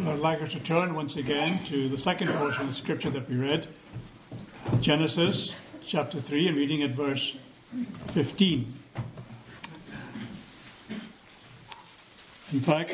[0.00, 3.34] I'd like us to turn once again to the second portion of scripture that we
[3.34, 3.68] read,
[4.80, 5.50] Genesis
[5.90, 7.32] chapter 3, and reading at verse
[8.14, 8.74] 15.
[12.52, 12.92] In fact,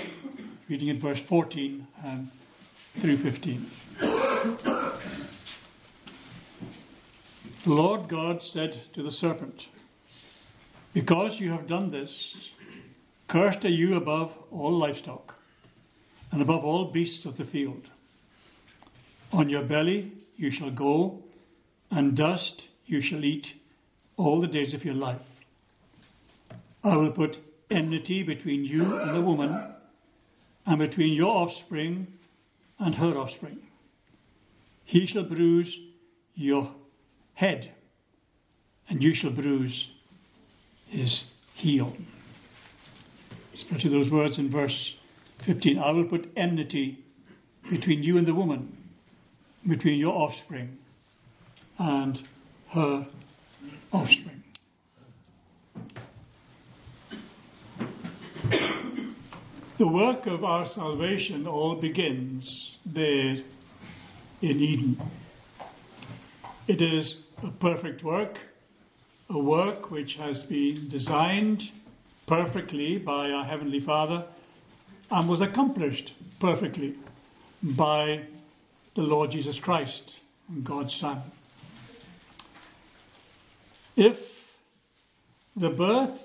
[0.71, 2.31] reading at verse 14 and
[3.03, 3.71] through 15.
[7.67, 9.61] The Lord God said to the serpent,
[10.95, 12.11] Because you have done this,
[13.29, 15.34] cursed are you above all livestock,
[16.35, 17.83] and above all beasts of the field.
[19.33, 21.21] On your belly you shall go,
[21.93, 23.47] and dust you shall eat
[24.17, 25.21] all the days of your life.
[26.83, 27.37] I will put
[27.71, 29.75] enmity between you and the woman,
[30.67, 32.09] and between your offspring
[32.81, 33.61] and her offspring.
[34.87, 35.73] He shall bruise
[36.35, 36.75] your
[37.35, 37.73] head,
[38.89, 39.85] and you shall bruise
[40.89, 41.17] his
[41.55, 41.95] heel.
[43.55, 44.95] Especially those words in verse
[45.47, 47.05] 15 I will put enmity
[47.71, 48.77] between you and the woman,
[49.69, 50.79] between your offspring
[51.79, 52.19] and
[52.73, 53.07] her
[53.93, 54.43] offspring.
[59.79, 62.49] The work of our salvation all begins
[62.87, 63.37] there
[64.41, 65.11] in Eden.
[66.69, 68.39] It is a perfect work,
[69.31, 71.63] a work which has been designed
[72.29, 74.25] perfectly by our Heavenly Father
[75.15, 76.97] and was accomplished perfectly
[77.79, 78.25] by
[78.97, 80.03] the Lord Jesus Christ,
[80.65, 81.23] God's Son.
[83.97, 84.19] If
[85.55, 86.19] the birth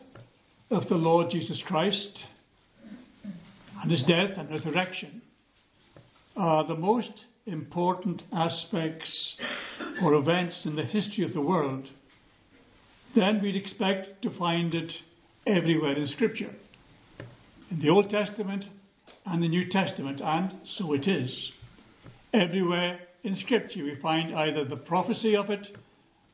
[0.71, 2.17] of the Lord Jesus Christ
[3.83, 5.21] and his death and resurrection
[6.35, 7.11] are the most
[7.45, 9.35] important aspects
[10.01, 11.85] or events in the history of the world,
[13.15, 14.91] then we'd expect to find it
[15.45, 16.55] everywhere in Scripture.
[17.69, 18.65] In the Old Testament
[19.25, 21.51] and the New Testament, and so it is.
[22.33, 25.67] Everywhere in Scripture we find either the prophecy of it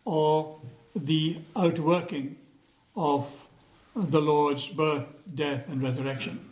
[0.05, 0.59] or
[0.95, 2.36] the outworking
[2.95, 3.26] of
[3.95, 6.49] the Lord's birth, death, and resurrection.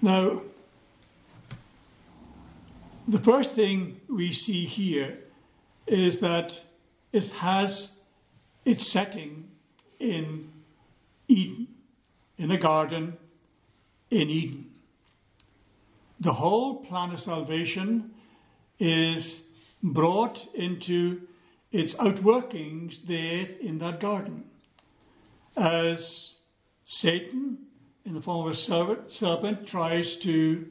[0.00, 0.42] Now,
[3.08, 5.18] the first thing we see here
[5.86, 6.50] is that
[7.12, 7.88] it has
[8.64, 9.44] its setting
[10.00, 10.48] in
[11.28, 11.68] Eden,
[12.38, 13.16] in a garden
[14.10, 14.66] in Eden.
[16.20, 18.10] The whole plan of salvation
[18.78, 19.40] is
[19.82, 21.20] brought into
[21.72, 24.44] its outworkings there in that garden.
[25.56, 26.30] As
[26.86, 27.58] Satan,
[28.04, 30.66] in the form of a serpent, tries to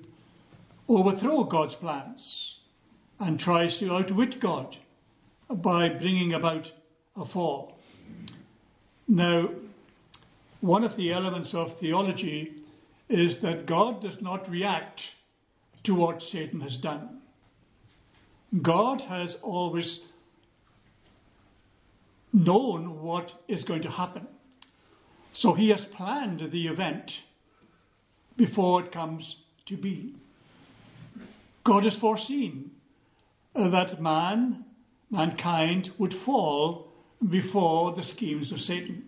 [0.88, 2.22] overthrow God's plans
[3.20, 4.76] and tries to outwit God
[5.50, 6.66] by bringing about
[7.16, 7.78] a fall.
[9.08, 9.50] Now,
[10.62, 12.64] one of the elements of theology
[13.10, 15.00] is that God does not react
[15.84, 17.22] to what Satan has done.
[18.62, 20.00] God has always
[22.34, 24.28] known what is going to happen.
[25.34, 27.12] So he has planned the event
[28.38, 29.38] before it comes
[29.68, 30.16] to be.
[31.66, 32.72] God has foreseen
[33.54, 34.66] that man,
[35.10, 36.88] mankind, would fall
[37.30, 39.06] before the schemes of Satan.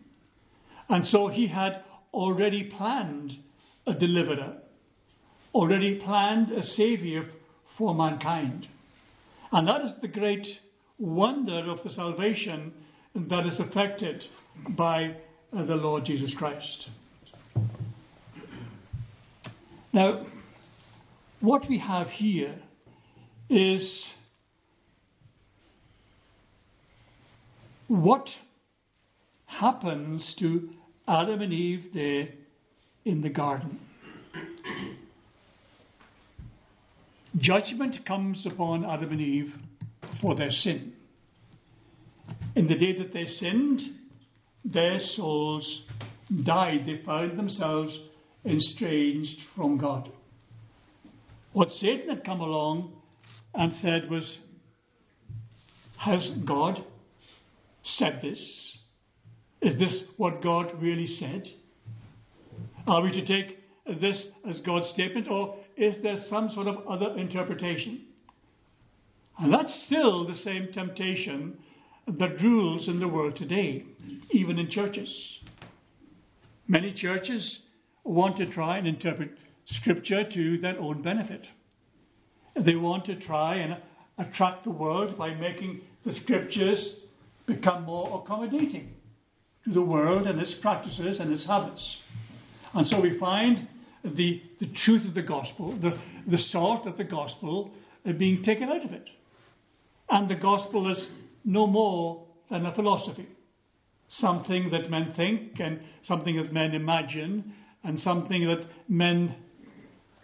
[0.90, 1.84] And so he had
[2.14, 3.34] already planned
[3.88, 4.58] a deliverer,
[5.53, 7.30] already planned a savior
[7.78, 8.68] for mankind.
[9.52, 10.46] And that is the great
[11.00, 12.74] wonder of the salvation
[13.16, 14.24] that is effected
[14.78, 15.16] by
[15.56, 16.90] uh, the Lord Jesus Christ.
[19.94, 20.28] Now,
[21.40, 22.56] what we have here
[23.50, 24.03] is
[27.88, 28.28] what
[29.46, 30.70] happens to
[31.08, 32.28] Adam and Eve there
[33.07, 33.79] in the garden.
[37.38, 39.53] Judgment comes upon Adam and Eve
[40.22, 40.94] for their sin.
[42.56, 43.81] In the day that they sinned,
[44.66, 45.84] their souls
[46.44, 46.85] died.
[46.85, 47.97] They found themselves
[48.46, 50.12] estranged from God.
[51.53, 52.91] What Satan had come along
[53.53, 54.37] and said was,
[55.97, 56.84] Has God
[57.84, 58.40] said this?
[59.61, 61.43] Is this what God really said?
[62.87, 63.59] Are we to take
[63.99, 68.05] this as God's statement, or is there some sort of other interpretation?
[69.37, 71.57] And that's still the same temptation
[72.07, 73.84] that rules in the world today,
[74.31, 75.13] even in churches.
[76.69, 77.59] Many churches
[78.05, 79.31] want to try and interpret
[79.66, 81.45] Scripture to their own benefit.
[82.55, 83.78] They want to try and
[84.17, 87.01] attract the world by making the Scriptures
[87.45, 88.93] become more accommodating
[89.66, 91.97] to the world and its practices and its habits.
[92.73, 93.67] And so we find
[94.03, 95.97] the, the truth of the gospel, the,
[96.29, 97.72] the salt of the gospel,
[98.05, 99.08] uh, being taken out of it.
[100.09, 101.08] And the gospel is
[101.43, 103.28] no more than a philosophy,
[104.09, 107.53] something that men think and something that men imagine
[107.84, 109.35] and something that men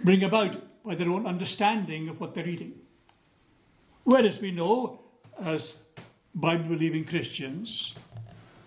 [0.04, 0.56] bring about
[0.86, 2.74] by their own understanding of what they're reading.
[4.04, 5.00] Whereas we know,
[5.44, 5.75] as
[6.36, 7.94] Bible believing Christians,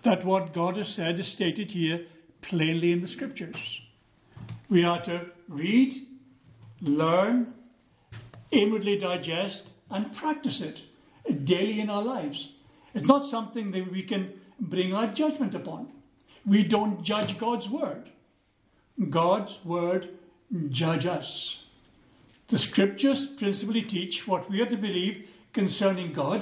[0.04, 2.06] that what God has said is stated here
[2.42, 3.56] plainly in the scriptures.
[4.70, 6.06] We are to read,
[6.80, 7.54] learn,
[8.52, 12.48] inwardly digest, and practice it daily in our lives.
[12.94, 15.88] It's not something that we can bring our judgment upon.
[16.48, 18.10] We don't judge God's word.
[19.10, 20.08] God's word
[20.70, 21.54] judge us.
[22.50, 26.40] The scriptures principally teach what we are to believe concerning God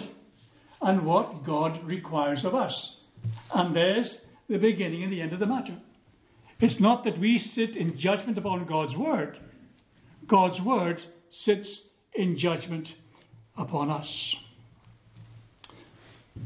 [0.83, 2.97] and what God requires of us.
[3.55, 4.15] And there's
[4.49, 5.77] the beginning and the end of the matter.
[6.61, 9.39] It's not that we sit in judgment upon God's word.
[10.29, 10.99] God's word
[11.45, 11.69] sits
[12.15, 12.89] in judgment
[13.57, 14.09] upon us.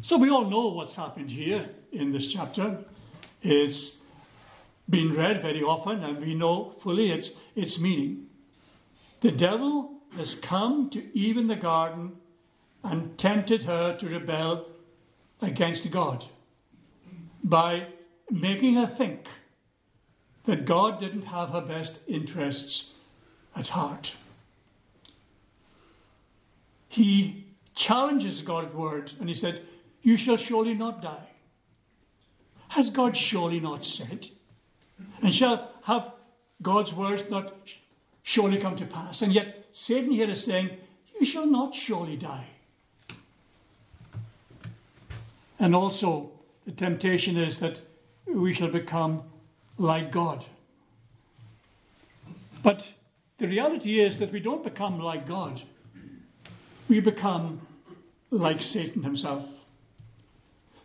[0.04, 2.84] So we all know what's happened here in this chapter.
[3.42, 3.92] It's
[4.88, 8.26] been read very often and we know fully its, its meaning.
[9.22, 12.12] The devil has come to Eve in the garden
[12.82, 14.66] and tempted her to rebel
[15.42, 16.24] against God
[17.48, 17.86] by
[18.30, 19.20] making her think
[20.46, 22.90] that God didn't have her best interests
[23.56, 24.06] at heart.
[26.88, 27.46] He
[27.86, 29.62] challenges God's word and he said,
[30.02, 31.28] You shall surely not die.
[32.68, 34.20] Has God surely not said?
[35.22, 36.02] And shall have
[36.62, 37.54] God's words not
[38.24, 39.22] surely come to pass?
[39.22, 39.46] And yet
[39.86, 40.70] Satan here is saying,
[41.20, 42.48] You shall not surely die.
[45.58, 46.30] And also,
[46.68, 47.78] the temptation is that
[48.26, 49.22] we shall become
[49.78, 50.44] like God.
[52.62, 52.76] But
[53.40, 55.62] the reality is that we don't become like God,
[56.86, 57.66] we become
[58.30, 59.46] like Satan himself.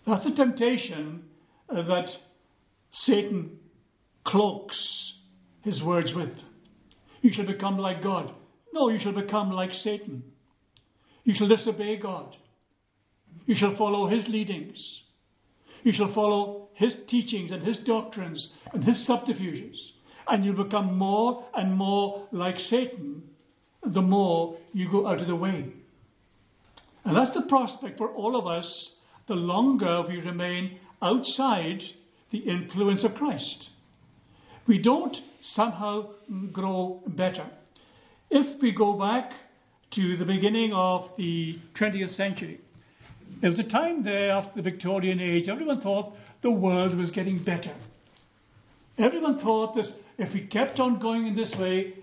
[0.07, 1.23] That's the temptation
[1.67, 2.07] that
[2.91, 3.59] Satan
[4.25, 4.77] cloaks
[5.63, 6.31] his words with.
[7.21, 8.33] You shall become like God.
[8.73, 10.23] No, you shall become like Satan.
[11.25, 12.37] You shall disobey God.
[13.45, 15.02] You shall follow his leadings.
[15.83, 19.79] You shall follow his teachings and his doctrines and his subterfuges.
[20.27, 23.23] And you will become more and more like Satan
[23.85, 25.73] the more you go out of the way.
[27.03, 28.91] And that's the prospect for all of us
[29.27, 31.81] the longer we remain outside
[32.31, 33.69] the influence of Christ.
[34.67, 35.15] We don't
[35.53, 36.11] somehow
[36.53, 37.45] grow better.
[38.29, 39.31] If we go back
[39.95, 42.61] to the beginning of the 20th century,
[43.41, 47.43] there was a time there after the Victorian age, everyone thought the world was getting
[47.43, 47.75] better.
[48.97, 49.85] Everyone thought that
[50.17, 51.93] if we kept on going in this way,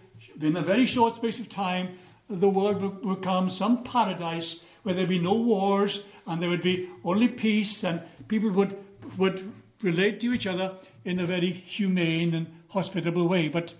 [0.40, 1.98] in a very short space of time,
[2.28, 5.96] the world would become some paradise where there'd be no wars
[6.26, 8.76] and there would be only peace and people would,
[9.18, 13.48] would relate to each other in a very humane and hospitable way.
[13.48, 13.70] But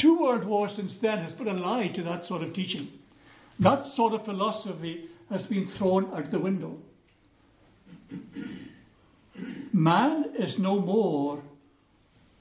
[0.00, 2.88] two world wars since then has put a lie to that sort of teaching.
[3.60, 6.76] That sort of philosophy has been thrown out the window.
[9.72, 11.42] Man is no more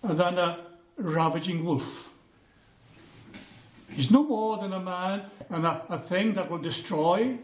[0.04, 1.82] than a ravaging wolf.
[3.90, 7.38] He's no more than a man and a, a thing that will destroy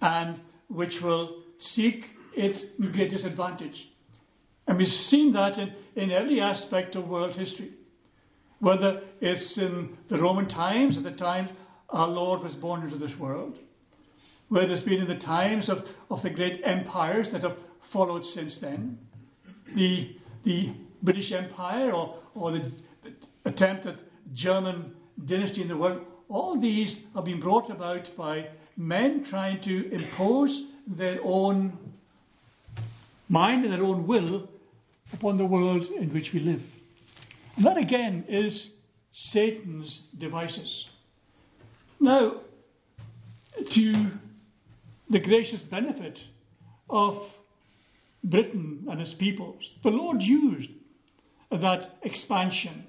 [0.00, 1.42] and which will
[1.74, 2.04] seek
[2.36, 2.62] its
[2.92, 3.88] greatest advantage.
[4.66, 7.70] And we've seen that in, in every aspect of world history.
[8.58, 11.50] Whether it's in the Roman times, at the times
[11.90, 13.56] our Lord was born into this world,
[14.48, 15.78] whether there's been in the times of,
[16.10, 17.56] of the great empires that have
[17.92, 18.98] followed since then,
[19.74, 20.72] the, the
[21.02, 22.72] British Empire or, or the,
[23.02, 23.12] the
[23.44, 23.96] attempt at
[24.34, 24.92] German
[25.24, 30.66] dynasty in the world, all these have been brought about by men trying to impose
[30.86, 31.76] their own
[33.28, 34.48] mind and their own will
[35.12, 36.60] upon the world in which we live.
[37.56, 38.68] And that again is
[39.32, 40.86] Satan's devices.
[41.98, 42.40] Now,
[43.74, 44.10] to
[45.10, 46.18] the gracious benefit
[46.90, 47.14] of
[48.24, 50.70] Britain and its peoples, the Lord used
[51.50, 52.86] that expansion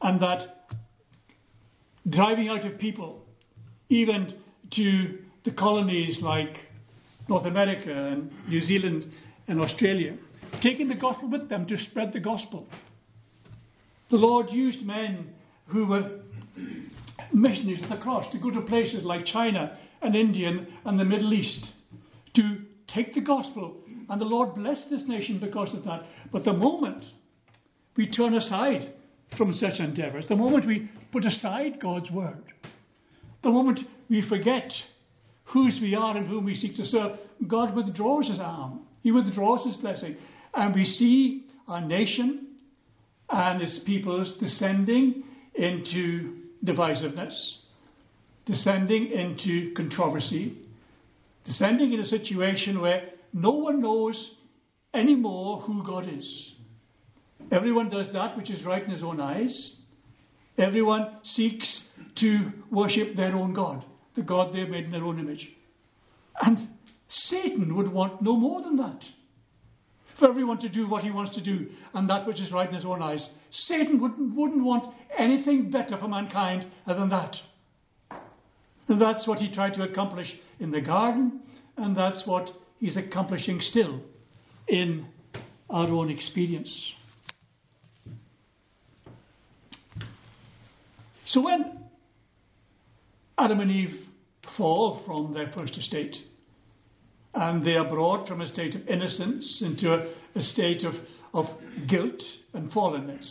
[0.00, 0.66] and that
[2.08, 3.24] driving out of people,
[3.88, 4.34] even
[4.76, 6.56] to the colonies like
[7.28, 9.10] North America and New Zealand
[9.48, 10.16] and Australia,
[10.62, 12.66] taking the gospel with them to spread the gospel.
[14.10, 15.30] The Lord used men
[15.66, 16.20] who were
[17.32, 21.32] missionaries of the cross to go to places like China and Indian and the Middle
[21.32, 21.66] East
[22.36, 22.58] to
[22.92, 23.76] take the gospel.
[24.08, 26.02] And the Lord blessed this nation because of that.
[26.30, 27.04] But the moment
[27.96, 28.92] we turn aside
[29.36, 32.44] from such endeavours, the moment we put aside God's word,
[33.42, 34.70] the moment we forget
[35.44, 38.80] whose we are and whom we seek to serve, God withdraws his arm.
[39.02, 40.16] He withdraws his blessing.
[40.54, 42.48] And we see our nation
[43.28, 47.34] and its peoples descending into divisiveness,
[48.46, 50.58] descending into controversy,
[51.44, 54.32] descending in a situation where no one knows
[54.92, 56.52] anymore who God is.
[57.50, 59.72] Everyone does that which is right in his own eyes.
[60.56, 61.82] Everyone seeks
[62.16, 63.84] to worship their own God,
[64.14, 65.48] the God they made in their own image.
[66.40, 66.68] And
[67.08, 69.00] Satan would want no more than that.
[70.18, 72.74] For everyone to do what he wants to do and that which is right in
[72.74, 73.28] his own eyes.
[73.50, 77.34] Satan wouldn't, wouldn't want anything better for mankind than that.
[78.88, 80.28] And that's what he tried to accomplish
[80.60, 81.40] in the garden,
[81.76, 84.00] and that's what he's accomplishing still
[84.68, 85.06] in
[85.70, 86.70] our own experience.
[91.26, 91.80] So when
[93.38, 94.06] Adam and Eve
[94.56, 96.14] fall from their first estate,
[97.34, 100.94] and they are brought from a state of innocence into a, a state of,
[101.32, 101.46] of
[101.88, 102.22] guilt
[102.52, 103.26] and fallenness,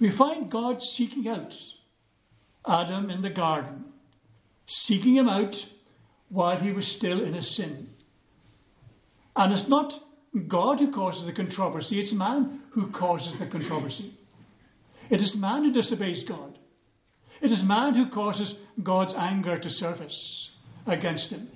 [0.00, 1.52] we find God seeking out
[2.66, 3.84] Adam in the garden,
[4.66, 5.54] seeking him out
[6.28, 7.88] while he was still in his sin.
[9.36, 9.92] And it's not
[10.48, 14.18] God who causes the controversy, it's man who causes the controversy.
[15.10, 16.58] It is man who disobeys God.
[17.40, 20.48] It is man who causes God's anger to surface
[20.86, 21.48] against him.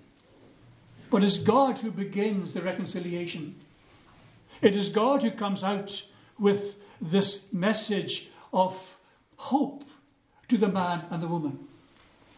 [1.11, 3.57] But it's God who begins the reconciliation.
[4.61, 5.89] It is God who comes out
[6.39, 6.61] with
[7.01, 8.73] this message of
[9.37, 9.83] hope
[10.51, 11.67] to the man and the woman.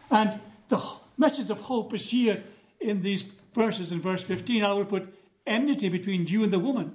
[0.09, 0.39] And
[0.71, 0.81] the
[1.17, 2.43] message of hope is here
[2.79, 3.23] in these
[3.53, 3.91] verses.
[3.91, 5.03] In verse 15, I will put
[5.45, 6.93] enmity between you and the woman,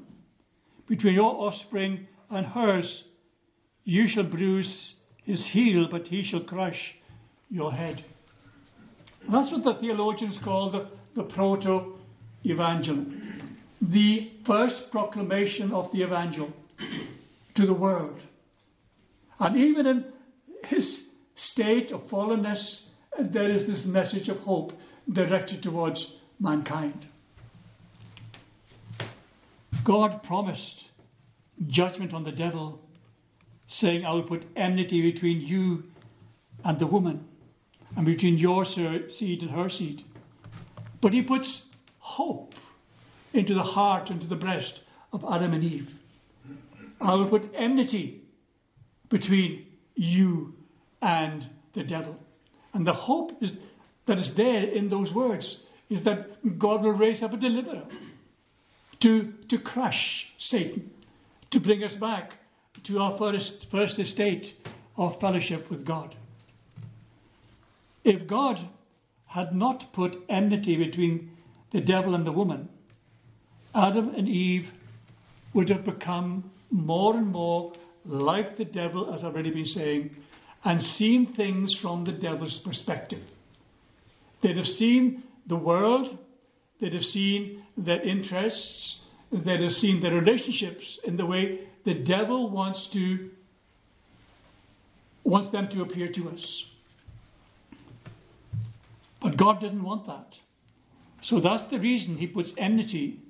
[0.88, 3.04] between your offspring and hers.
[3.84, 6.80] You shall bruise his heel, but he shall crush
[7.48, 8.04] your head.
[9.24, 11.96] And that's what the theologians call the, the proto
[12.44, 13.04] evangel,
[13.80, 16.52] the first proclamation of the evangel
[17.56, 18.20] to the world.
[19.38, 20.04] And even in
[20.64, 21.00] his
[21.52, 22.78] state of fallenness,
[23.32, 24.72] there is this message of hope
[25.12, 26.06] directed towards
[26.38, 27.06] mankind.
[29.84, 30.84] God promised
[31.68, 32.80] judgment on the devil,
[33.68, 35.84] saying, I will put enmity between you
[36.64, 37.24] and the woman,
[37.96, 40.02] and between your seed and her seed.
[41.00, 41.62] But he puts
[41.98, 42.52] hope
[43.32, 44.80] into the heart, into the breast
[45.12, 45.88] of Adam and Eve.
[47.00, 48.22] I will put enmity
[49.08, 50.54] between you
[51.00, 52.16] and the devil.
[52.76, 53.52] And the hope is,
[54.06, 55.56] that is there in those words
[55.88, 57.84] is that God will raise up a deliverer
[59.00, 60.90] to, to crush Satan,
[61.52, 62.32] to bring us back
[62.86, 64.44] to our first, first estate
[64.98, 66.14] of fellowship with God.
[68.04, 68.58] If God
[69.24, 71.30] had not put enmity between
[71.72, 72.68] the devil and the woman,
[73.74, 74.66] Adam and Eve
[75.54, 77.72] would have become more and more
[78.04, 80.14] like the devil, as I've already been saying,
[80.66, 83.22] and seen things from the devil's perspective.
[84.42, 86.18] They'd have seen the world,
[86.80, 88.96] they'd have seen their interests,
[89.30, 93.30] they'd have seen their relationships in the way the devil wants to
[95.22, 96.64] wants them to appear to us.
[99.22, 100.28] But God didn't want that.
[101.24, 103.20] So that's the reason he puts enmity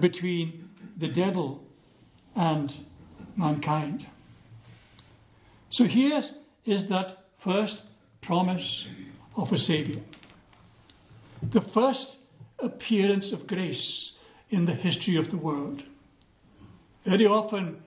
[0.00, 1.62] between the devil
[2.34, 2.72] and
[3.36, 4.06] mankind.
[5.70, 6.22] So here
[6.64, 7.76] is that first
[8.22, 8.84] promise
[9.36, 10.02] of a Saviour.
[11.52, 12.06] The first
[12.60, 14.12] appearance of grace
[14.50, 15.82] in the history of the world.
[17.04, 17.82] Very often,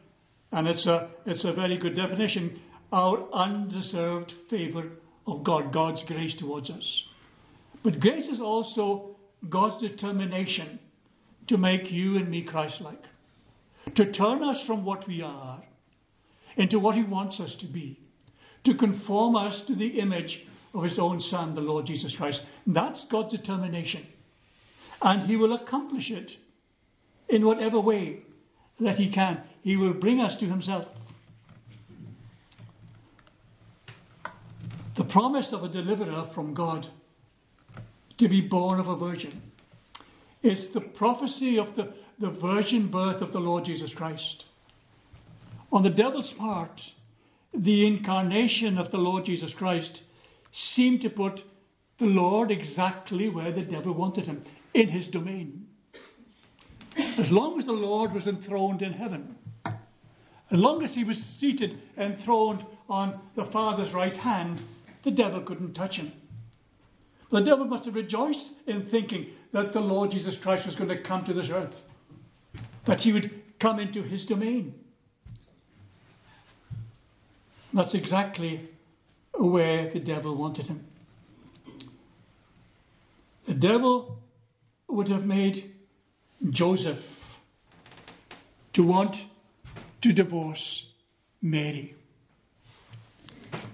[0.52, 2.60] and it's a, it's a very good definition,
[2.92, 4.90] our undeserved favour
[5.26, 7.04] of God, God's grace towards us.
[7.84, 9.16] But grace is also
[9.50, 10.80] God's determination
[11.48, 13.04] to make you and me Christ like,
[13.96, 15.64] to turn us from what we are
[16.58, 18.00] into what He wants us to be,
[18.66, 20.44] to conform us to the image
[20.74, 22.42] of His own Son, the Lord Jesus Christ.
[22.68, 24.06] That's God's determination.
[25.02, 26.32] And He will accomplish it
[27.30, 28.20] in whatever way
[28.80, 29.42] that He can.
[29.62, 30.86] He will bring us to Himself.
[34.98, 36.88] The promise of a deliverer from God
[38.18, 39.42] to be born of a virgin
[40.42, 44.46] is the prophecy of the, the virgin birth of the Lord Jesus Christ.
[45.72, 46.80] On the devil's part,
[47.58, 50.02] the incarnation of the Lord Jesus Christ
[50.76, 51.40] seemed to put
[52.00, 54.44] the Lord exactly where the devil wanted him,
[54.74, 55.68] in his domain.
[56.98, 59.36] As long as the Lord was enthroned in heaven,
[60.52, 64.62] As long as he was seated enthroned on the Father's right hand,
[65.04, 66.12] the devil couldn't touch him.
[67.32, 71.02] The devil must have rejoiced in thinking that the Lord Jesus Christ was going to
[71.04, 71.74] come to this earth,
[72.86, 74.76] that he would come into his domain.
[77.76, 78.70] That's exactly
[79.38, 80.86] where the devil wanted him.
[83.50, 84.18] The devil
[84.88, 85.72] would have made
[86.52, 87.00] Joseph
[88.76, 89.18] to want
[90.04, 90.86] to divorce
[91.42, 91.96] Mary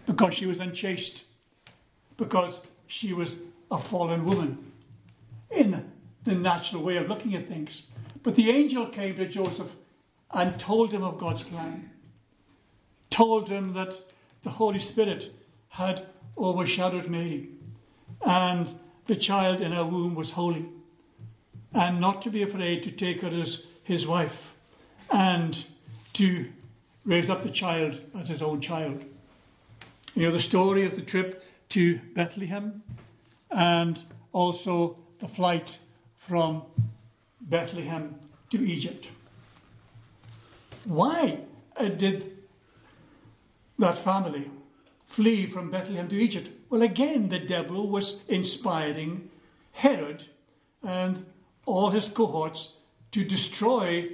[0.07, 1.21] because she was unchaste,
[2.17, 3.31] because she was
[3.69, 4.71] a fallen woman
[5.51, 5.85] in
[6.25, 7.69] the natural way of looking at things.
[8.23, 9.69] But the angel came to Joseph
[10.31, 11.91] and told him of God's plan,
[13.15, 13.89] told him that
[14.43, 15.23] the Holy Spirit
[15.69, 17.49] had overshadowed Mary,
[18.25, 20.65] and the child in her womb was holy,
[21.73, 24.31] and not to be afraid to take her as his wife,
[25.11, 25.55] and
[26.15, 26.49] to
[27.05, 29.03] raise up the child as his own child.
[30.13, 31.41] You know the story of the trip
[31.73, 32.83] to Bethlehem
[33.49, 33.97] and
[34.33, 35.67] also the flight
[36.27, 36.63] from
[37.41, 38.15] Bethlehem
[38.51, 39.05] to Egypt.
[40.85, 41.39] Why
[41.97, 42.31] did
[43.81, 44.49] that family
[45.15, 46.47] flee from Bethlehem to Egypt?
[46.69, 49.29] Well, again, the devil was inspiring
[49.73, 50.23] Herod
[50.83, 51.25] and
[51.65, 52.69] all his cohorts
[53.13, 54.05] to destroy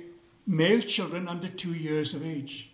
[0.46, 2.70] male children under two years of age.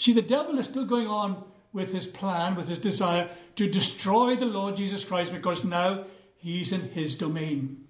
[0.00, 4.36] See, the devil is still going on with his plan, with his desire to destroy
[4.36, 6.06] the Lord Jesus Christ because now
[6.38, 7.84] he's in his domain.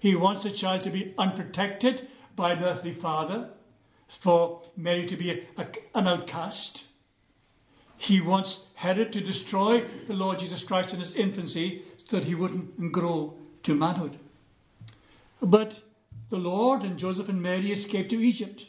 [0.00, 3.50] He wants the child to be unprotected by an earthly father,
[4.22, 6.78] for Mary to be a, an outcast.
[7.98, 12.34] He wants Herod to destroy the Lord Jesus Christ in his infancy so that he
[12.34, 13.34] wouldn't grow
[13.64, 14.18] to manhood.
[15.42, 15.72] But
[16.30, 18.62] the Lord and Joseph and Mary escaped to Egypt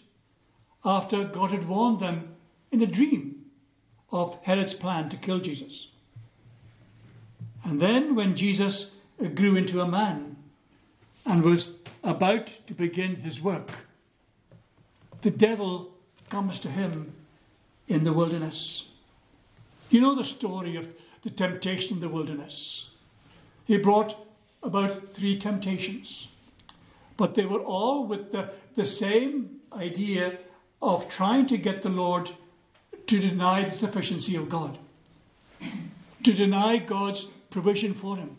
[0.84, 2.36] after God had warned them
[2.72, 3.46] in a dream
[4.12, 5.88] of Herod's plan to kill Jesus.
[7.65, 8.91] And then, when Jesus
[9.36, 10.37] grew into a man
[11.25, 11.70] and was
[12.03, 13.68] about to begin his work,
[15.24, 15.92] the devil
[16.31, 17.13] comes to him
[17.87, 18.83] in the wilderness.
[19.90, 20.86] You know the story of
[21.24, 22.86] the temptation in the wilderness.
[23.66, 24.12] He brought
[24.64, 26.28] about three temptations,
[27.18, 30.40] but they were all with the, the same idea
[30.82, 32.28] of trying to get the Lord
[33.08, 34.78] to deny the sufficiency of God,
[36.24, 38.38] to deny God's provision for him.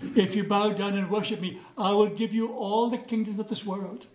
[0.00, 3.48] If you bow down and worship me, I will give you all the kingdoms of
[3.48, 4.06] this world.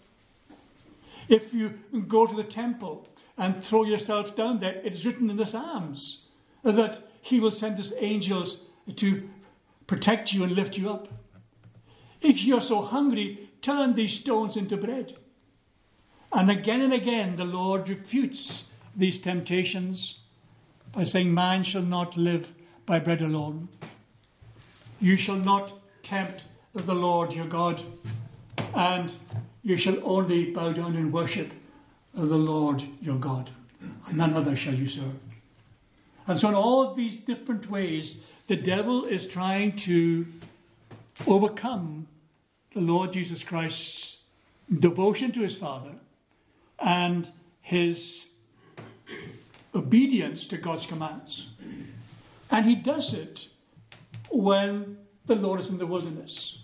[1.28, 1.72] If you
[2.08, 6.20] go to the temple and throw yourself down there, it is written in the Psalms
[6.64, 8.58] that he will send his angels
[9.00, 9.28] to
[9.88, 11.08] protect you and lift you up.
[12.22, 15.16] If you're so hungry, turn these stones into bread.
[16.32, 18.64] And again and again, the Lord refutes
[18.96, 20.16] these temptations
[20.94, 22.46] by saying, Man shall not live
[22.88, 23.68] by bread alone.
[25.00, 25.72] You shall not
[26.04, 26.42] tempt
[26.74, 27.76] the Lord your God,
[28.58, 29.12] and
[29.64, 31.50] you shall only bow down and worship
[32.14, 33.50] the Lord your God,
[34.08, 35.16] and none other shall you serve.
[36.28, 40.26] And so, in all of these different ways, the devil is trying to
[41.28, 42.08] overcome
[42.74, 44.18] the Lord Jesus Christ's
[44.80, 45.94] devotion to his Father
[46.80, 47.28] and
[47.62, 48.22] his
[49.76, 51.48] obedience to God's commands.
[52.50, 53.40] And he does it
[54.32, 54.98] when
[55.28, 56.58] the Lord is in the wilderness.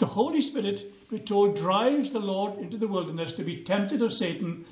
[0.00, 0.80] The Holy Spirit,
[1.12, 4.64] we're told, drives the Lord into the wilderness to be tempted of Satan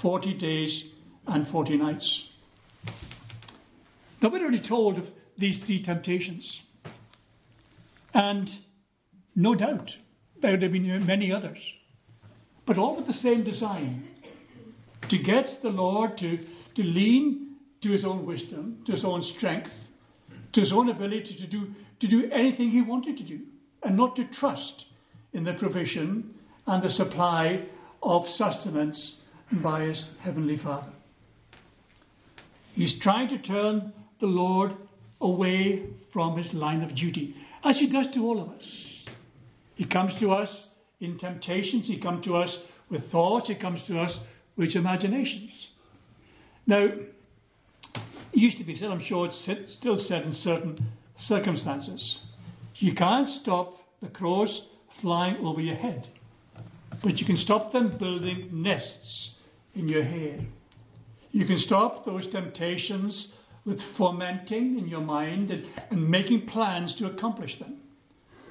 [0.00, 0.84] 40 days
[1.26, 2.22] and 40 nights.
[4.22, 5.04] Now, we're already told of
[5.36, 6.48] these three temptations.
[8.14, 8.48] And
[9.34, 9.90] no doubt
[10.40, 11.58] there would have been many others.
[12.64, 14.08] But all with the same design
[15.10, 16.38] to get the Lord to
[16.76, 19.70] to lean to his own wisdom, to his own strength,
[20.52, 23.40] to his own ability to do, to do anything he wanted to do,
[23.82, 24.84] and not to trust
[25.32, 26.34] in the provision
[26.66, 27.64] and the supply
[28.02, 29.14] of sustenance
[29.62, 30.92] by his heavenly Father.
[32.74, 34.72] He's trying to turn the Lord
[35.20, 38.62] away from his line of duty, as he does to all of us.
[39.74, 40.48] He comes to us
[41.00, 42.56] in temptations, he comes to us
[42.90, 44.16] with thoughts, he comes to us
[44.56, 45.50] with imaginations.
[46.66, 47.12] Now, it
[48.32, 50.78] used to be said, I'm sure it's still said in certain
[51.20, 52.18] circumstances,
[52.76, 54.67] you can't stop the crows
[55.00, 56.06] flying over your head,
[57.02, 59.30] but you can stop them building nests
[59.74, 60.40] in your hair.
[61.30, 63.28] You can stop those temptations
[63.64, 67.80] with fomenting in your mind and, and making plans to accomplish them.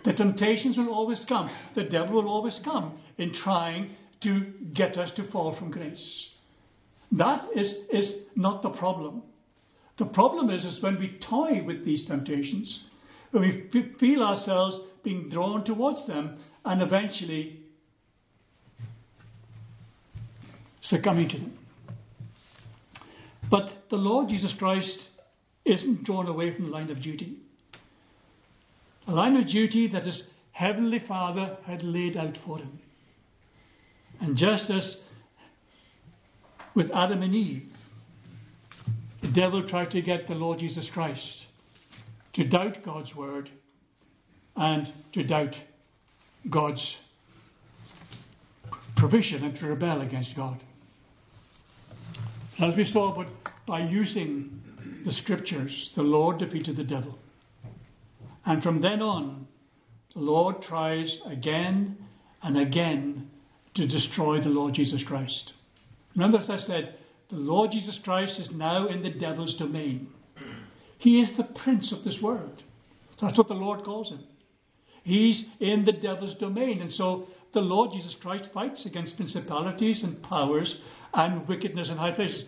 [0.06, 1.50] The temptations will always come.
[1.76, 6.28] The devil will always come in trying to get us to fall from grace
[7.12, 9.24] That is, is not the problem.
[9.98, 12.80] The problem is, is when we toy with these temptations,
[13.32, 13.42] when
[13.74, 17.62] we feel ourselves being drawn towards them and eventually
[20.82, 21.58] succumbing to them.
[23.50, 24.98] But the Lord Jesus Christ
[25.66, 27.38] isn't drawn away from the line of duty.
[29.08, 32.80] A line of duty that his Heavenly Father had laid out for him.
[34.20, 34.98] And just as
[36.76, 37.64] with Adam and Eve,
[39.22, 41.46] the devil tried to get the Lord Jesus Christ
[42.34, 43.50] to doubt God's word
[44.58, 45.56] and to doubt
[46.50, 46.84] God's
[48.98, 50.62] provision and to rebel against God.
[52.60, 53.28] As we saw, but
[53.68, 54.60] by using
[55.06, 57.18] the scriptures, the Lord defeated the devil.
[58.46, 59.48] And from then on,
[60.16, 61.98] the Lord tries again
[62.42, 63.30] and again
[63.76, 65.54] to destroy the Lord Jesus Christ.
[66.16, 66.96] Remember, as I said,
[67.30, 70.08] the Lord Jesus Christ is now in the devil's domain.
[70.98, 72.64] He is the prince of this world.
[73.22, 74.24] That's what the Lord calls him.
[75.08, 76.82] He's in the devil's domain.
[76.82, 80.76] And so the Lord Jesus Christ fights against principalities and powers
[81.14, 82.44] and wickedness in high places.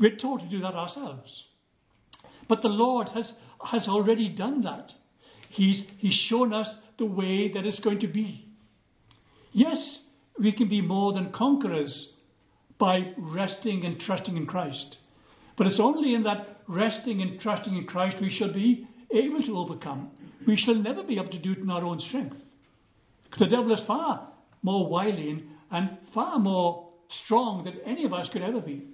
[0.00, 1.44] We're told to do that ourselves.
[2.48, 3.30] But the Lord has,
[3.62, 4.90] has already done that.
[5.50, 6.68] He's, he's shown us
[6.98, 8.46] the way that it's going to be.
[9.52, 9.98] Yes,
[10.40, 12.08] we can be more than conquerors
[12.78, 14.96] by resting and trusting in Christ.
[15.58, 19.58] But it's only in that resting and trusting in Christ we shall be able to
[19.58, 20.10] overcome.
[20.48, 22.36] We shall never be able to do it in our own strength.
[23.38, 24.28] The devil is far
[24.62, 26.88] more wily and far more
[27.24, 28.84] strong than any of us could ever be.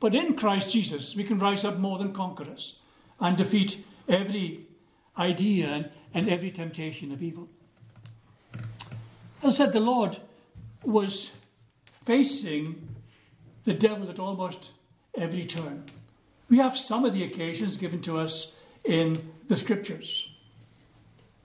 [0.00, 2.74] But in Christ Jesus, we can rise up more than conquerors
[3.18, 3.72] and defeat
[4.08, 4.68] every
[5.18, 7.48] idea and, and every temptation of evil.
[9.42, 10.16] As I said, the Lord
[10.84, 11.30] was
[12.06, 12.88] facing
[13.66, 14.58] the devil at almost
[15.18, 15.90] every turn.
[16.48, 18.46] We have some of the occasions given to us
[18.84, 20.08] in the scriptures.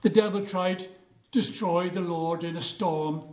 [0.06, 3.24] The devil tried to destroy the Lord in a storm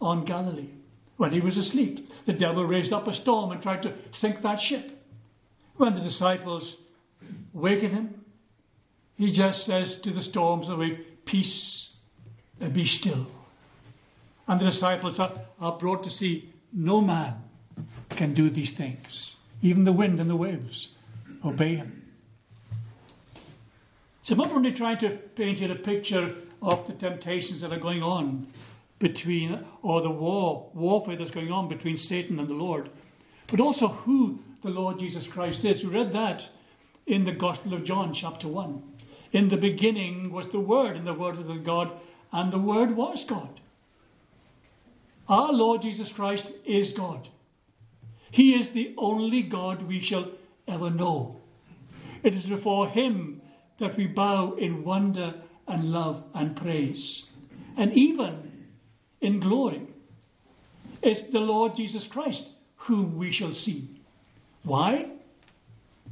[0.00, 0.70] on Galilee
[1.18, 2.08] when he was asleep.
[2.24, 4.92] The devil raised up a storm and tried to sink that ship.
[5.76, 6.76] When the disciples
[7.52, 8.24] waken him,
[9.16, 11.90] he just says to the storms of the Peace
[12.62, 13.26] and be still.
[14.48, 17.34] And the disciples are, are brought to see no man
[18.16, 19.36] can do these things.
[19.60, 20.88] Even the wind and the waves
[21.44, 21.95] obey him.
[24.26, 27.78] So I'm not only trying to paint here a picture of the temptations that are
[27.78, 28.48] going on
[28.98, 32.90] between, or the war, warfare that's going on between Satan and the Lord,
[33.48, 35.80] but also who the Lord Jesus Christ is.
[35.84, 36.40] We read that
[37.06, 38.82] in the Gospel of John, chapter 1.
[39.30, 41.92] In the beginning was the Word, and the Word was God,
[42.32, 43.60] and the Word was God.
[45.28, 47.28] Our Lord Jesus Christ is God.
[48.32, 50.32] He is the only God we shall
[50.66, 51.36] ever know.
[52.24, 53.35] It is before Him
[53.80, 55.34] that we bow in wonder
[55.68, 57.24] and love and praise.
[57.76, 58.50] And even
[59.20, 59.86] in glory,
[61.02, 62.42] it's the Lord Jesus Christ
[62.76, 64.00] whom we shall see.
[64.64, 65.10] Why?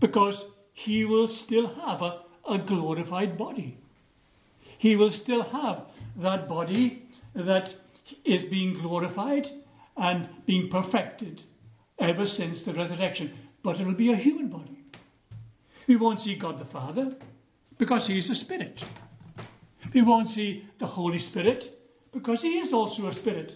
[0.00, 0.42] Because
[0.74, 3.78] He will still have a, a glorified body.
[4.78, 5.84] He will still have
[6.22, 7.02] that body
[7.34, 7.68] that
[8.24, 9.46] is being glorified
[9.96, 11.40] and being perfected
[11.98, 13.32] ever since the resurrection.
[13.62, 14.78] But it will be a human body.
[15.88, 17.14] We won't see God the Father
[17.78, 18.80] because He is a spirit.
[19.94, 21.64] We won't see the Holy Spirit
[22.12, 23.52] because He is also a spirit.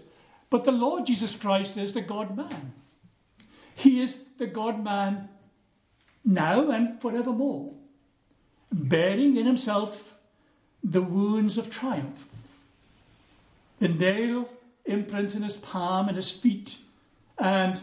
[0.50, 2.72] But the Lord Jesus Christ is the God man.
[3.76, 5.28] He is the God man
[6.24, 7.72] now and forevermore,
[8.72, 9.90] bearing in Himself
[10.82, 12.16] the wounds of triumph,
[13.80, 14.48] the nail
[14.84, 16.68] imprints in His palm and His feet,
[17.38, 17.78] and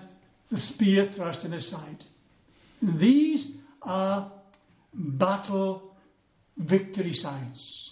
[0.51, 2.03] the spear thrust in his side.
[2.81, 3.47] These
[3.81, 4.31] are
[4.93, 5.94] battle
[6.57, 7.91] victory signs.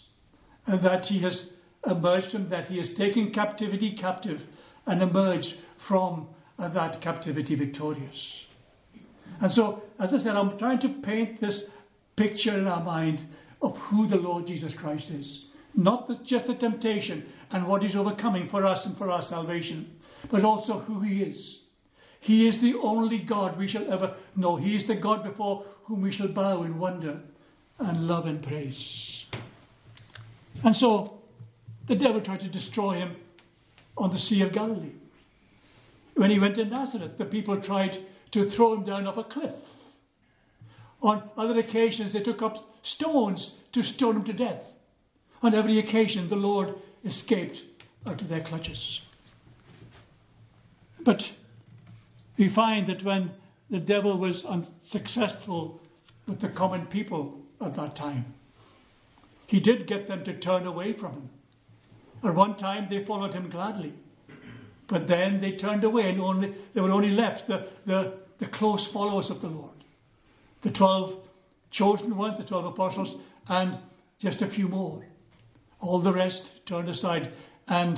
[0.66, 1.50] And that he has
[1.86, 4.40] emerged from that, he has taken captivity captive
[4.86, 5.54] and emerged
[5.88, 8.46] from uh, that captivity victorious.
[9.42, 11.64] And so, as I said, I'm trying to paint this
[12.16, 13.20] picture in our mind
[13.62, 15.46] of who the Lord Jesus Christ is.
[15.76, 19.96] Not the, just the temptation and what he's overcoming for us and for our salvation,
[20.32, 21.58] but also who he is.
[22.20, 24.56] He is the only God we shall ever know.
[24.56, 27.22] He is the God before whom we shall bow in wonder
[27.80, 28.76] and love and praise.
[30.64, 31.20] And so
[31.88, 33.16] the devil tried to destroy him
[33.98, 34.94] on the Sea of Galilee.
[36.16, 37.92] When he went to Nazareth, the people tried
[38.34, 39.56] to throw him down off a cliff.
[41.02, 44.62] On other occasions, they took up stones to stone him to death.
[45.42, 47.58] On every occasion, the Lord escaped
[48.06, 49.02] out of their clutches.
[51.04, 51.22] But
[52.38, 53.32] we find that when
[53.70, 55.82] the devil was unsuccessful
[56.28, 58.34] with the common people at that time.
[59.48, 61.30] He did get them to turn away from him.
[62.24, 63.94] At one time, they followed him gladly.
[64.90, 68.90] But then they turned away and only, they were only left the, the, the close
[68.94, 69.72] followers of the Lord.
[70.64, 71.24] The 12
[71.72, 73.78] chosen ones, the 12 apostles, and
[74.20, 75.06] just a few more.
[75.80, 77.34] All the rest turned aside.
[77.68, 77.98] And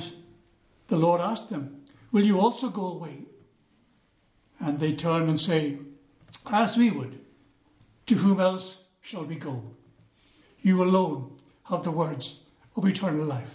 [0.88, 3.20] the Lord asked them, Will you also go away?
[4.60, 5.78] And they turn and say,
[6.46, 7.20] As we would.
[8.08, 8.76] To whom else
[9.10, 9.62] shall we go?
[10.62, 11.30] You alone
[11.64, 12.38] have the words
[12.76, 13.48] of eternal life.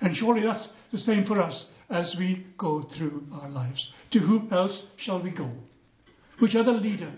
[0.00, 3.84] And surely that's the same for us as we go through our lives.
[4.12, 5.50] To whom else shall we go?
[6.38, 7.12] Which other leader?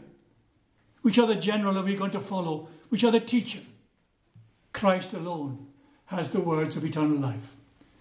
[1.03, 2.69] Which other general are we going to follow?
[2.89, 3.61] Which other teacher?
[4.73, 5.67] Christ alone
[6.07, 7.43] has the words of eternal life.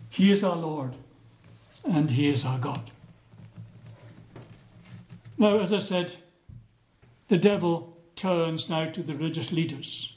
[0.09, 0.95] He is our Lord
[1.83, 2.91] and He is our God.
[5.37, 6.11] Now, as I said,
[7.29, 7.90] the devil
[8.21, 10.13] turns now to the religious leaders.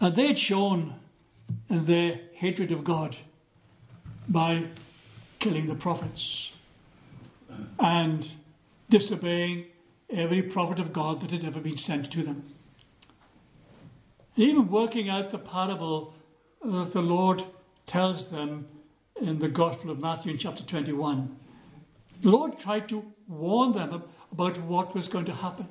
[0.00, 0.94] And they had shown
[1.70, 3.16] their hatred of God
[4.28, 4.70] by
[5.40, 6.50] killing the prophets
[7.78, 8.24] and
[8.90, 9.66] disobeying
[10.10, 12.44] every prophet of God that had ever been sent to them.
[14.36, 16.12] Even working out the parable
[16.62, 17.40] that the Lord
[17.86, 18.66] tells them
[19.20, 21.36] in the Gospel of Matthew in chapter 21.
[22.22, 23.92] The Lord tried to warn them
[24.32, 25.66] about what was going to happen.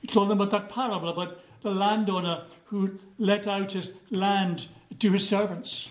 [0.00, 4.60] He told them about that parable about the landowner who let out his land
[5.00, 5.88] to his servants.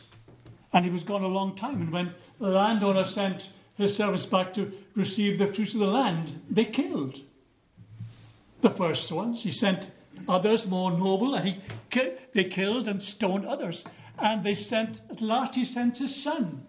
[0.73, 1.81] And he was gone a long time.
[1.81, 3.41] And when the landowner sent
[3.75, 7.15] his servants back to receive the fruits of the land, they killed
[8.62, 9.41] the first ones.
[9.43, 9.86] He sent
[10.27, 11.62] others more noble, and he,
[12.34, 13.84] they killed and stoned others.
[14.17, 16.62] And they sent, at last he sent his son.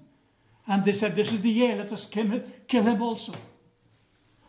[0.66, 3.32] And they said, This is the year, let us kill him, kill him also.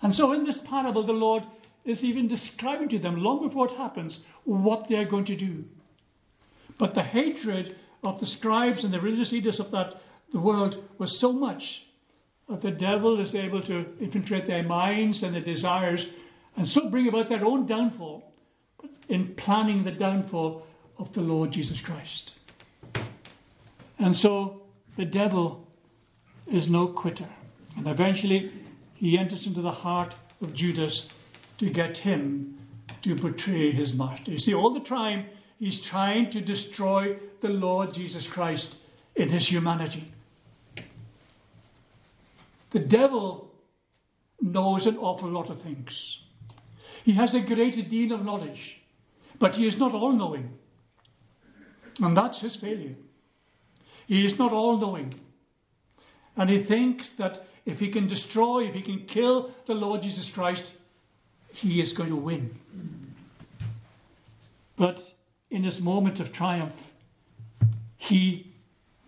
[0.02, 1.44] And so in this parable, the Lord
[1.86, 5.64] is even describing to them, long before it happens, what they are going to do.
[6.80, 9.94] But the hatred of the scribes and the religious leaders of that
[10.34, 11.64] the world was so much
[12.50, 16.06] that the devil is able to infiltrate their minds and their desires
[16.58, 18.24] and so bring about their own downfall
[19.10, 20.64] in planning the downfall
[20.98, 22.32] of the Lord Jesus Christ.
[24.00, 24.62] And so
[24.98, 25.68] the devil
[26.48, 27.30] is no quitter.
[27.78, 28.52] And eventually
[28.98, 31.08] he enters into the heart of Judas
[31.60, 32.58] to get him
[33.04, 34.32] to betray his master.
[34.32, 35.26] You see, all the time
[35.60, 38.76] he's trying to destroy the Lord Jesus Christ
[39.16, 40.12] in his humanity.
[42.74, 43.52] The devil
[44.42, 45.90] knows an awful lot of things.
[47.04, 48.60] He has a great deal of knowledge,
[49.40, 50.50] but he is not all knowing.
[52.00, 52.96] And that's his failure.
[54.08, 55.16] He is not all knowing.
[56.36, 60.32] And he thinks that if he can destroy, if he can kill the Lord Jesus
[60.34, 60.64] Christ,
[61.52, 62.56] he is going to win.
[64.78, 64.96] But
[65.52, 66.74] in this moment of triumph,
[67.98, 68.54] he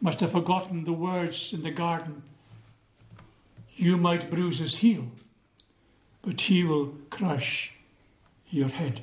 [0.02, 2.22] must have forgotten the words in the garden
[3.78, 5.06] You might bruise his heel,
[6.22, 7.70] but he will crush
[8.50, 9.02] your head.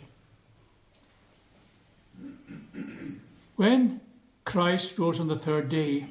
[3.57, 4.03] When
[4.45, 6.07] Christ rose on the third day,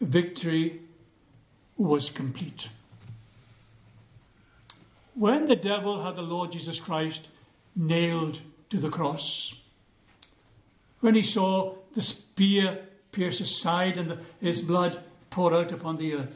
[0.00, 0.82] victory
[1.78, 2.60] was complete.
[5.14, 7.20] When the devil had the Lord Jesus Christ
[7.74, 8.36] nailed
[8.70, 9.52] to the cross,
[11.00, 15.96] when he saw the spear pierce his side and the, his blood pour out upon
[15.96, 16.34] the earth,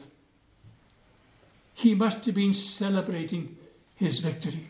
[1.75, 3.57] he must have been celebrating
[3.95, 4.67] his victory.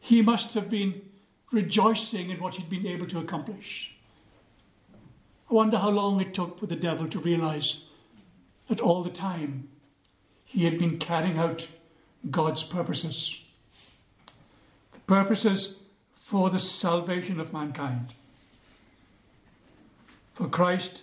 [0.00, 1.02] He must have been
[1.52, 3.64] rejoicing in what he'd been able to accomplish.
[5.50, 7.80] I wonder how long it took for the devil to realize
[8.68, 9.68] that all the time
[10.44, 11.60] he had been carrying out
[12.30, 13.34] God's purposes.
[14.92, 15.74] The purposes
[16.30, 18.14] for the salvation of mankind.
[20.36, 21.00] For Christ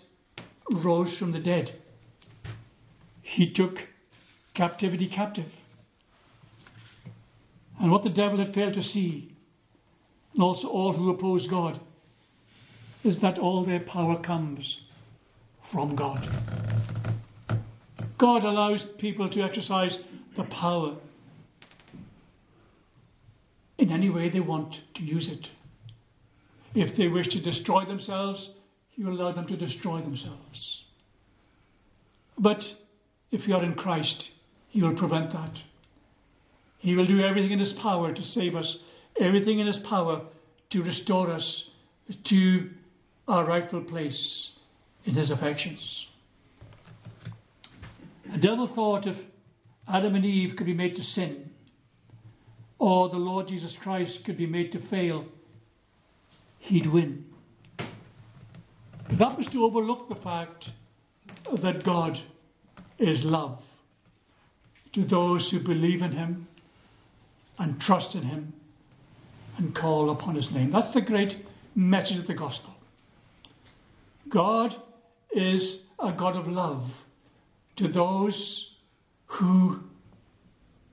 [0.71, 1.79] rose from the dead.
[3.21, 3.75] He took
[4.55, 5.51] captivity captive.
[7.79, 9.33] And what the devil had failed to see,
[10.33, 11.79] and also all who oppose God,
[13.03, 14.77] is that all their power comes
[15.71, 16.27] from God.
[18.19, 19.97] God allows people to exercise
[20.35, 20.97] the power
[23.77, 25.47] in any way they want to use it.
[26.75, 28.49] If they wish to destroy themselves,
[28.91, 30.83] He will allow them to destroy themselves.
[32.37, 32.59] But
[33.31, 34.25] if you are in Christ,
[34.69, 35.53] He will prevent that.
[36.79, 38.77] He will do everything in His power to save us,
[39.19, 40.21] everything in His power
[40.71, 41.63] to restore us
[42.29, 42.69] to
[43.29, 44.49] our rightful place
[45.05, 46.05] in His affections.
[48.31, 49.17] The devil thought if
[49.87, 51.49] Adam and Eve could be made to sin,
[52.77, 55.25] or the Lord Jesus Christ could be made to fail,
[56.59, 57.25] he'd win.
[57.77, 60.65] But that was to overlook the fact
[61.63, 62.17] that God
[62.99, 63.59] is love
[64.93, 66.47] to those who believe in him
[67.57, 68.53] and trust in him
[69.57, 70.71] and call upon his name.
[70.71, 72.73] That's the great message of the gospel.
[74.31, 74.71] God
[75.31, 76.89] is a God of love
[77.79, 78.67] to those
[79.25, 79.79] who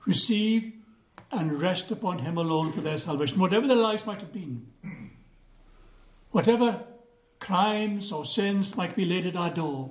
[0.07, 0.73] receive
[1.33, 4.67] and rest upon him alone for their salvation, whatever their lives might have been.
[6.31, 6.85] Whatever
[7.41, 9.91] crimes or sins might be laid at our door,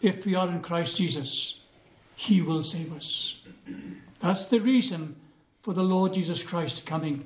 [0.00, 1.54] if we are in Christ Jesus,
[2.16, 3.34] he will save us.
[4.22, 5.16] That's the reason
[5.64, 7.24] for the Lord Jesus Christ coming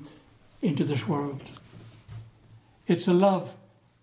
[0.62, 1.42] into this world.
[2.86, 3.48] It's a love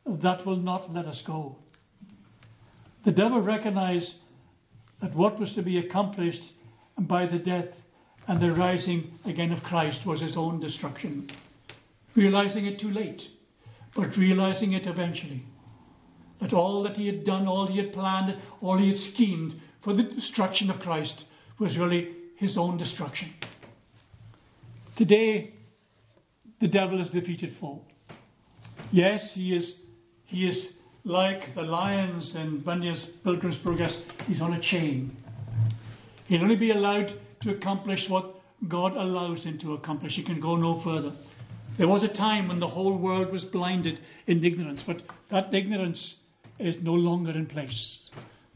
[0.06, 1.56] that will not let us go.
[3.06, 4.12] The devil recognized
[5.02, 6.42] that what was to be accomplished
[6.98, 7.74] by the death
[8.28, 11.30] and the rising again of Christ was his own destruction.
[12.16, 13.22] Realizing it too late,
[13.96, 15.44] but realizing it eventually.
[16.40, 19.94] That all that he had done, all he had planned, all he had schemed for
[19.94, 21.24] the destruction of Christ
[21.60, 23.34] was really his own destruction.
[24.98, 25.54] Today,
[26.60, 27.82] the devil is defeated foe.
[28.92, 29.76] Yes, he is,
[30.26, 33.96] he is like the lions in Bunyan's Pilgrim's Progress.
[34.28, 35.16] He's on a chain.
[36.28, 38.36] He'll only be allowed to accomplish what
[38.68, 40.14] God allows him to accomplish.
[40.14, 41.14] He can go no further.
[41.78, 44.98] There was a time when the whole world was blinded in ignorance, but
[45.32, 46.16] that ignorance
[46.60, 48.10] is no longer in place.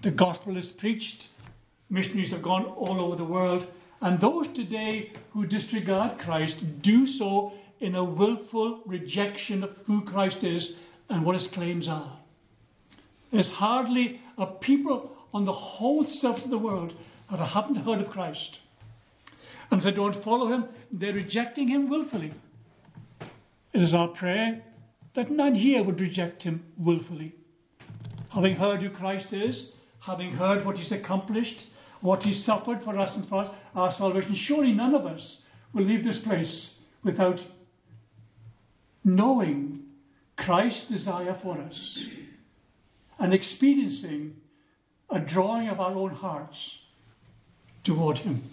[0.03, 1.23] The gospel is preached.
[1.89, 3.65] Missionaries have gone all over the world.
[4.01, 10.43] And those today who disregard Christ do so in a willful rejection of who Christ
[10.43, 10.73] is
[11.09, 12.14] and what his claims are.
[13.31, 16.93] There's hardly a people on the whole surface of the world
[17.29, 18.59] that haven't heard of Christ.
[19.69, 22.33] And if they don't follow him, they're rejecting him willfully.
[23.73, 24.63] It is our prayer
[25.15, 27.35] that none here would reject him willfully.
[28.29, 31.59] Having heard who Christ is, having heard what he's accomplished,
[32.01, 35.37] what he suffered for us and for us, our salvation, surely none of us
[35.73, 37.39] will leave this place without
[39.03, 39.81] knowing
[40.37, 41.99] Christ's desire for us
[43.19, 44.35] and experiencing
[45.09, 46.57] a drawing of our own hearts
[47.83, 48.49] toward him.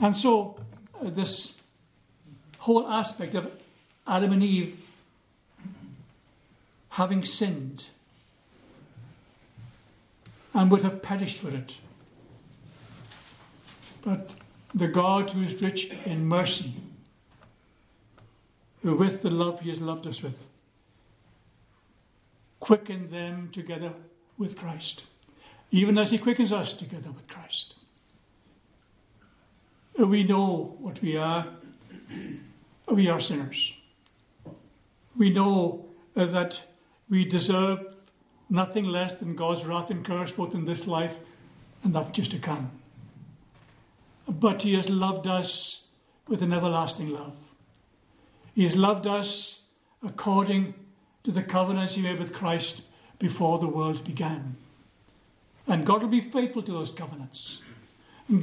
[0.00, 0.58] And so,
[1.00, 1.52] uh, this
[2.58, 3.44] whole aspect of
[4.06, 4.78] Adam and Eve
[6.88, 7.82] having sinned
[10.52, 11.72] and would have perished for it.
[14.04, 14.28] But
[14.74, 16.74] the God who is rich in mercy,
[18.82, 20.34] who with the love he has loved us with,
[22.64, 23.92] quickened them together
[24.38, 25.02] with Christ,
[25.70, 27.74] even as he quickens us together with Christ.
[29.98, 31.46] We know what we are.
[32.92, 33.56] We are sinners.
[35.18, 35.84] We know
[36.16, 36.52] that
[37.10, 37.78] we deserve
[38.48, 41.12] nothing less than God's wrath and curse both in this life
[41.82, 42.70] and that which is to come.
[44.26, 45.80] But He has loved us
[46.28, 47.34] with an everlasting love.
[48.54, 49.56] He has loved us
[50.02, 50.74] according
[51.24, 52.82] to the covenants He made with Christ
[53.18, 54.56] before the world began.
[55.66, 57.58] And God will be faithful to those covenants.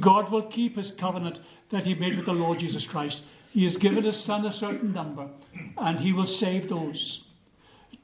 [0.02, 1.38] God will keep His covenant
[1.70, 3.22] that He made with the Lord Jesus Christ.
[3.52, 5.28] He has given His Son a certain number,
[5.76, 7.20] and He will save those.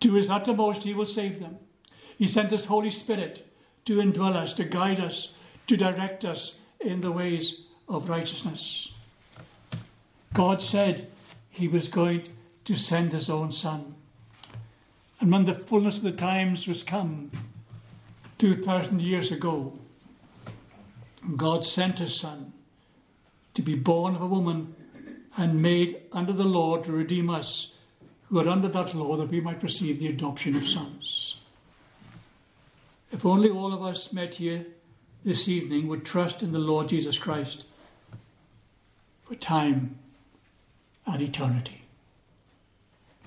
[0.03, 1.57] To His uttermost, He will save them.
[2.17, 3.41] He sent His Holy Spirit
[3.87, 5.29] to indwell us, to guide us,
[5.69, 8.89] to direct us in the ways of righteousness.
[10.37, 11.09] God said
[11.51, 12.29] He was going
[12.67, 13.95] to send His own Son.
[15.21, 17.33] And when the fullness of the times was come,
[18.39, 19.73] 2,000 years ago,
[21.37, 22.53] God sent His Son
[23.57, 24.75] to be born of a woman
[25.37, 27.69] and made under the law to redeem us
[28.29, 31.35] who are under that law that we might receive the adoption of sons.
[33.11, 34.67] If only all of us met here
[35.25, 37.65] this evening would trust in the Lord Jesus Christ
[39.27, 39.99] for time
[41.07, 41.83] and eternity.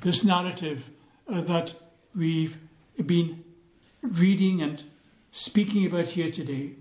[0.03, 0.79] This narrative
[1.31, 1.69] uh, that
[2.15, 2.55] we've
[3.05, 3.43] been
[4.01, 4.81] reading and
[5.45, 6.73] speaking about here today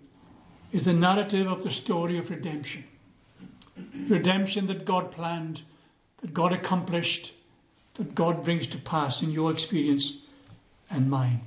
[0.73, 2.85] is the narrative of the story of redemption.
[4.09, 5.61] Redemption that God planned,
[6.21, 7.31] that God accomplished,
[7.97, 10.19] that God brings to pass in your experience
[10.91, 11.43] and mine.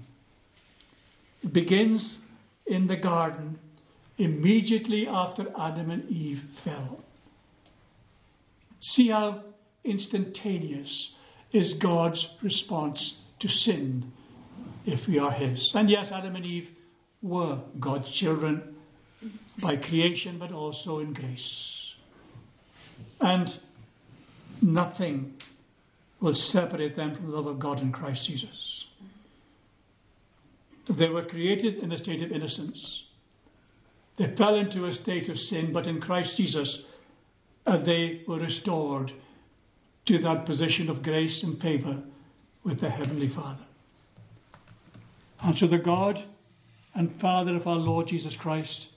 [1.42, 2.20] It begins
[2.66, 3.60] in the garden
[4.18, 7.04] immediately after Adam and Eve fell.
[8.82, 9.44] See how
[9.84, 11.10] instantaneous
[11.52, 14.12] is God's response to sin
[14.86, 15.72] if we are His.
[15.76, 16.70] And yes, Adam and Eve
[17.22, 18.76] were God's children
[19.62, 21.84] by creation, but also in grace.
[23.20, 23.48] And
[24.62, 25.34] nothing
[26.22, 28.86] will separate them from the love of God in Christ Jesus.
[30.98, 33.04] They were created in a state of innocence.
[34.18, 36.80] They fell into a state of sin, but in Christ Jesus,
[37.66, 39.12] uh, they were restored
[40.08, 42.04] to that position of grace and favour
[42.64, 43.66] with the Heavenly Father.
[45.42, 46.18] And so the God
[46.96, 48.88] and Father of our Lord Jesus Christ,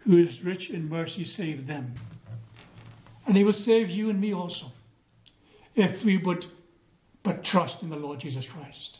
[0.00, 1.94] who is rich in mercy, save them.
[3.26, 4.72] And He will save you and me also,
[5.76, 6.44] if we would
[7.22, 8.98] but trust in the Lord Jesus Christ.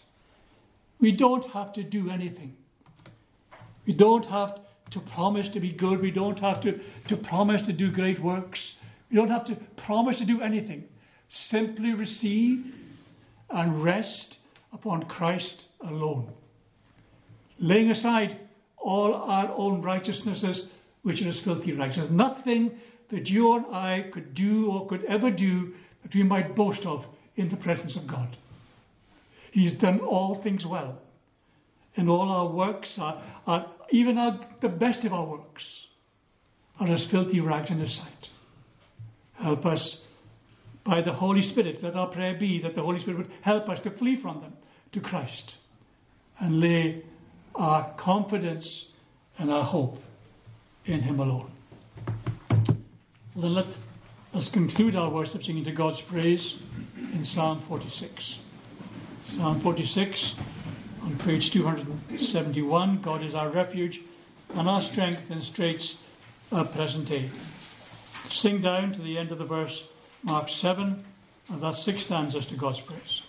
[1.01, 2.55] We don't have to do anything.
[3.87, 4.59] We don't have
[4.93, 6.01] to promise to be good.
[6.01, 6.79] We don't have to,
[7.09, 8.61] to promise to do great works.
[9.11, 10.85] We don't have to promise to do anything.
[11.49, 12.75] Simply receive
[13.53, 14.37] and rest
[14.73, 16.33] upon Christ alone.
[17.59, 18.39] Laying aside
[18.77, 20.67] all our own righteousnesses,
[21.03, 21.97] which are as filthy rags.
[21.97, 22.73] There's nothing
[23.11, 25.73] that you and I could do or could ever do
[26.03, 27.05] that we might boast of
[27.37, 28.37] in the presence of God.
[29.53, 30.99] He's done all things well.
[31.97, 35.65] And all our works are, are even our, the best of our works,
[36.79, 38.27] are as filthy rags in His sight.
[39.35, 40.01] Help us
[40.91, 43.79] by the Holy Spirit, let our prayer be that the Holy Spirit would help us
[43.85, 44.53] to flee from them
[44.91, 45.53] to Christ
[46.41, 47.05] and lay
[47.55, 48.69] our confidence
[49.39, 49.99] and our hope
[50.87, 51.53] in Him alone.
[53.37, 53.67] Well, then let
[54.35, 56.55] us conclude our worship singing to God's praise
[56.97, 58.35] in Psalm 46.
[59.37, 60.35] Psalm 46
[61.03, 63.97] on page 271 God is our refuge
[64.55, 65.95] and our strength in straits
[66.51, 67.31] of present aid.
[68.43, 69.81] Sing down to the end of the verse,
[70.23, 71.05] Mark 7,
[71.49, 73.23] and that's six stanzas to God's praise.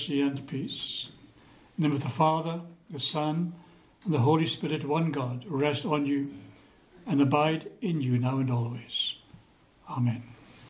[0.00, 1.06] Mercy, and peace,
[1.76, 2.60] in the name of the Father,
[2.92, 3.52] the Son,
[4.04, 6.28] and the Holy Spirit, one God, rest on you
[7.06, 9.14] and abide in you now and always.
[9.88, 10.29] Amen.